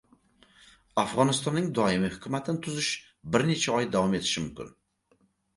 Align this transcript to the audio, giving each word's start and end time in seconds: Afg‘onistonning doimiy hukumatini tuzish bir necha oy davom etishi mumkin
Afg‘onistonning 1.01 1.67
doimiy 1.79 2.11
hukumatini 2.15 2.63
tuzish 2.69 2.89
bir 3.37 3.47
necha 3.51 3.77
oy 3.79 3.89
davom 3.97 4.17
etishi 4.23 4.47
mumkin 4.47 4.77